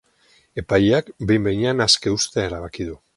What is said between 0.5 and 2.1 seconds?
Epaileak behin-behinean